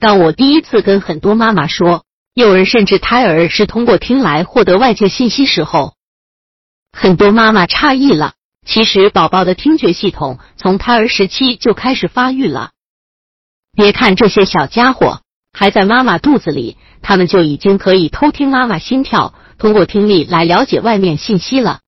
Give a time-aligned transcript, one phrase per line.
[0.00, 5.94] 当我第一次跟很多妈妈说，幼儿甚至胎儿是通过听来获得外界信息时候，
[6.90, 8.32] 很多妈妈诧异了。
[8.66, 12.70] 其实，宝宝的听觉系统从胎儿时期就开始发育了。
[13.74, 15.20] 别看这些小家伙
[15.52, 21.80] 还在妈妈肚子里，他们就已经可以偷听妈妈心跳，通过听力来了解外面信息了。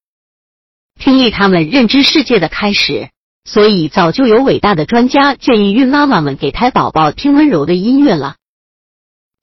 [0.98, 3.08] 听力，他们认知世界的开始。
[3.44, 8.36] 所以，早就有伟大的专家建议孕妈妈们给胎宝宝听温柔的音乐了。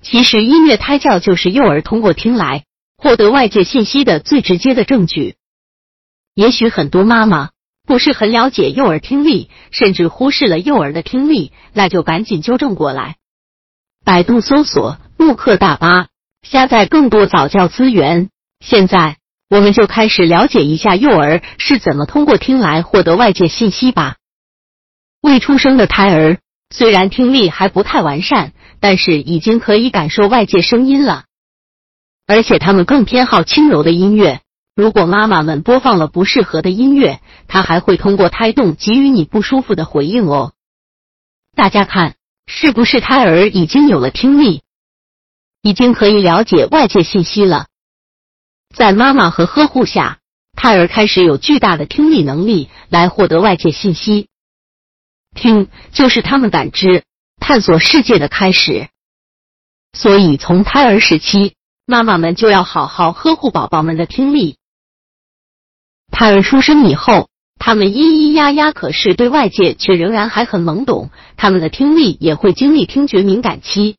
[0.02, 2.64] 其实，音乐胎教就是幼儿通过听来
[2.98, 5.36] 获得外界信息的最直接的证据。
[6.34, 7.50] 也许很多妈妈
[7.86, 13.18] 不是很了解幼儿听力，甚至忽视了幼儿的听力，那就赶紧纠正过来。
[14.06, 16.08] 百度搜索“慕课大巴”，
[16.42, 18.30] 下载更多早教资源。
[18.62, 19.18] 现在
[19.50, 24.18] 我们就开始了解一下幼儿是怎么通过听来获得外界信息吧。
[25.22, 26.38] 未出生的胎儿
[26.70, 31.26] 虽然听力还不太完善，但是已经可以感受外界声音了，
[32.28, 34.42] 而且他们更偏好轻柔的音乐。
[34.76, 40.54] 如果妈妈们播放了不适合的音乐，他还会通过胎动给予你不舒服的回应哦。
[41.56, 42.14] 大家看，
[42.46, 44.62] 是不是胎儿已经有了听力，
[45.64, 47.66] 已经可以了解外界信息了？
[48.76, 50.20] 在妈妈和呵护下，
[50.56, 54.28] 胎儿开始有巨大的听力能力来获得外界信息。
[55.36, 57.04] 听就是他们感知、
[57.40, 58.90] 探索世界的开始，
[59.94, 64.58] 所以从胎儿时期，妈妈们就要好好呵护宝宝们的听力。
[66.12, 71.12] 胎儿出生以后，他们咿咿呀呀，可是对外界却仍然还很懵懂。
[71.38, 73.98] 他们的听力也会经历听觉敏感期。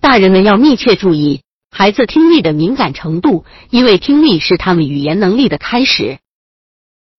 [0.00, 6.18] 大人们要密切注意孩子听力的敏感程度，因为听力是他们语言能力的开始。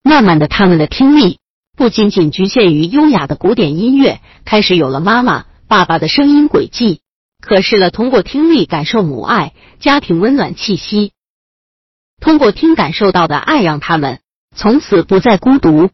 [0.02, 1.38] 慢慢的，他们的听力
[1.76, 7.00] 不仅仅局限于优雅的古典音乐，开始有了妈妈、爸爸的声音轨迹，
[7.40, 11.12] 可是了通过听力感受母爱、家庭温暖气息。
[12.20, 14.20] 通过听感受到的爱，让他们
[14.54, 15.90] 从此不再孤独。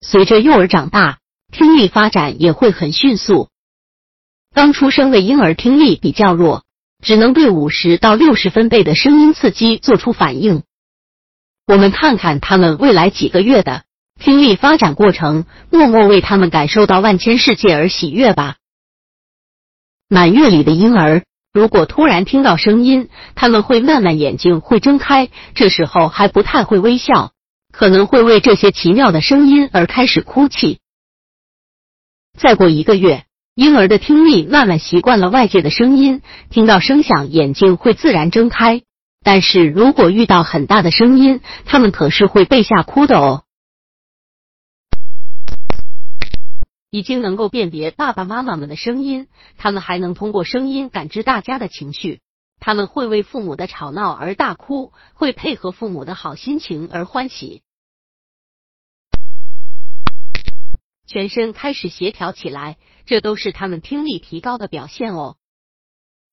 [0.00, 1.18] 随着幼儿长大，
[1.52, 3.48] 听力发展也会很迅速。
[4.54, 6.64] 刚出生的婴儿听力比较弱，
[7.02, 10.62] 只能对五十到六十分贝的声音刺激做出反应。
[11.66, 13.84] 我们看看他们未来几个月的
[14.18, 18.56] 听力发展过程，默默为他们感受到万千世界而喜悦吧。
[20.08, 21.22] 满月里的婴儿。
[21.52, 27.32] 如果突然听到声音，他们会慢慢眼睛会睁开，这时候还不太会微笑，
[27.72, 30.78] 可能会为这些奇妙的声音而开始哭泣。
[32.38, 33.24] 再过一个月，
[33.60, 38.80] 婴儿的听力慢慢习惯了外界的声音，听到声响眼睛会自然睁开。
[39.22, 43.42] 但是如果遇到很大的声音，他们可是会被吓哭的哦。
[46.90, 49.26] 已经能够辨别爸爸妈妈们的声音，
[49.58, 52.20] 他们还能通过声音感知大家的情绪。
[52.60, 57.60] 他们会为父母的吵闹而大哭，会配合父母的好心情而欢喜，
[61.10, 65.34] 全身开始协调起来，这都是他们听力提高的表现哦。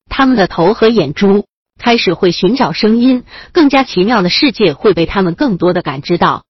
[0.08, 1.48] 他们的头和眼珠
[1.80, 3.24] 开始会寻找声音，
[3.54, 6.46] 更加奇妙的世界会被他们更多的感知到。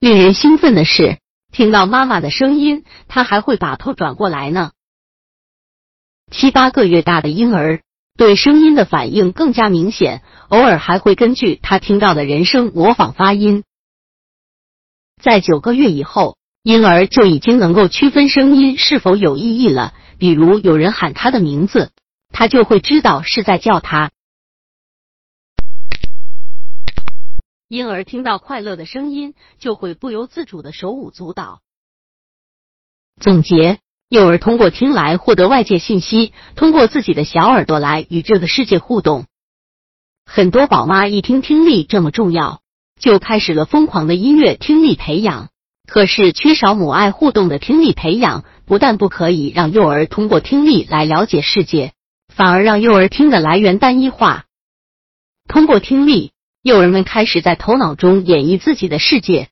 [0.00, 1.18] 令人兴奋的是。
[1.52, 4.70] 听到妈妈的声音，他还会把头转过来呢。
[6.30, 7.82] 七八个月大的婴儿
[8.16, 13.64] 对声音的反应更加明显，偶尔还会根据他听到的人声模仿发音。
[15.20, 19.94] 在九个月以后，婴儿就已经能够区分声音是否有意义了。
[20.18, 21.92] 比如有人喊他的名字，
[22.28, 24.10] 他就会知道是在叫他。
[27.68, 31.60] 婴儿听到快乐的声音，就会不由自主的手舞足蹈。
[33.20, 33.78] 总结：
[34.08, 39.26] 幼儿通过听来获得外界信息，通过自己的小耳朵来与这个世界互动。
[40.26, 42.60] 很多宝妈一听听力这么重要，
[42.98, 45.49] 就开始了疯狂的音乐听力培养。
[45.90, 51.94] 可是缺少母爱互动的听力培养，不但不可以让幼儿通过听力来了解世界，
[52.32, 54.44] 反而让幼儿听的来源单一化。
[55.48, 56.30] 通过听力。
[56.62, 59.48] 幼儿们开始在头脑中演绎自己的世界，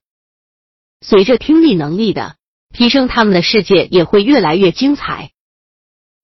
[1.01, 2.37] 随着听力能力的
[2.73, 5.31] 提升，他们的世界也会越来越精彩。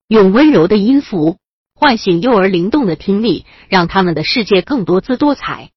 [0.09, 1.39] 用温柔的音符
[1.75, 5.71] 唤醒幼儿灵动的听力，让他们的世界更多姿多彩。